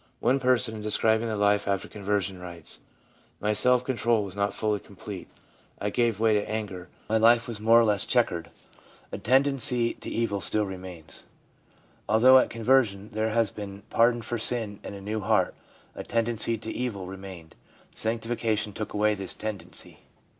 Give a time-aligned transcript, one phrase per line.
[0.19, 2.79] One person in describing the life after conver sion writes:'
[3.39, 5.27] My self control was not fully complete.
[5.79, 8.49] I gave way to anger; my life was more or less chequered;
[9.11, 11.21] a tendency to evil still remained/
[12.09, 15.53] Although at con version there had been' pardon for sin and a new heart/
[15.93, 17.53] a tendency to evil remained
[17.93, 19.99] —'sanctification took away this tendency.'